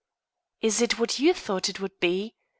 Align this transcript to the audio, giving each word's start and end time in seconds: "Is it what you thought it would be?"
"Is 0.61 0.81
it 0.81 0.97
what 0.97 1.19
you 1.19 1.31
thought 1.31 1.69
it 1.69 1.79
would 1.79 1.99
be?" 1.99 2.33